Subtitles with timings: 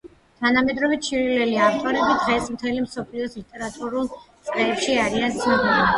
[0.43, 4.11] თანამედროვე ჩილელი ავტორები დღეს მთელი მსოფლიოს ლიტერატურულ
[4.49, 5.87] წრეებში არიან ცნობილნი.